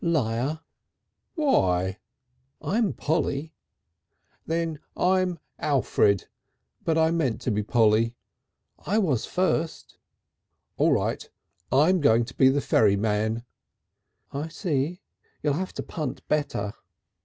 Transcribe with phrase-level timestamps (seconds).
[0.03, 0.61] "Liar!"
[1.35, 1.99] "Why?"
[2.59, 3.53] "I'm Polly."
[4.47, 6.25] "Then I'm Alfred.
[6.83, 8.15] But I meant to be Polly."
[8.79, 9.99] "I was first."
[10.77, 11.29] "All right.
[11.71, 13.43] I'm going to be the ferryman."
[14.31, 15.01] "I see.
[15.43, 16.73] You'll have to punt better."